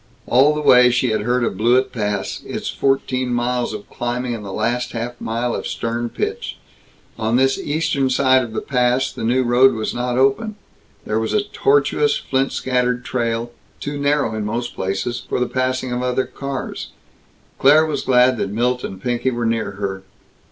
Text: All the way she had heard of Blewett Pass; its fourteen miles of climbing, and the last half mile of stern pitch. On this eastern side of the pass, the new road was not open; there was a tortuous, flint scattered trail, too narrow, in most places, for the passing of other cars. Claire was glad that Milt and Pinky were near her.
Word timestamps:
All 0.25 0.55
the 0.55 0.61
way 0.63 0.89
she 0.89 1.11
had 1.11 1.21
heard 1.21 1.43
of 1.43 1.57
Blewett 1.57 1.91
Pass; 1.91 2.41
its 2.43 2.69
fourteen 2.71 3.31
miles 3.31 3.71
of 3.71 3.87
climbing, 3.87 4.33
and 4.33 4.43
the 4.43 4.51
last 4.51 4.93
half 4.93 5.21
mile 5.21 5.53
of 5.53 5.67
stern 5.67 6.09
pitch. 6.09 6.57
On 7.19 7.35
this 7.35 7.59
eastern 7.59 8.09
side 8.09 8.41
of 8.41 8.53
the 8.53 8.61
pass, 8.63 9.13
the 9.13 9.23
new 9.23 9.43
road 9.43 9.75
was 9.75 9.93
not 9.93 10.17
open; 10.17 10.55
there 11.05 11.19
was 11.19 11.33
a 11.33 11.43
tortuous, 11.43 12.17
flint 12.17 12.51
scattered 12.51 13.05
trail, 13.05 13.51
too 13.79 13.99
narrow, 13.99 14.33
in 14.33 14.43
most 14.43 14.73
places, 14.73 15.23
for 15.29 15.39
the 15.39 15.45
passing 15.45 15.91
of 15.91 16.01
other 16.01 16.25
cars. 16.25 16.87
Claire 17.59 17.85
was 17.85 18.01
glad 18.01 18.37
that 18.37 18.49
Milt 18.49 18.83
and 18.83 18.99
Pinky 19.03 19.29
were 19.29 19.45
near 19.45 19.73
her. 19.73 20.01